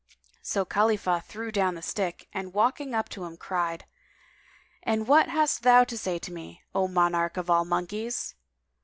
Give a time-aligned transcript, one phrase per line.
[0.41, 3.85] So Khalifah threw down the stick and walking up to him cried,
[4.81, 8.33] "And what hast thou to say to me, O monarch of all monkeys?"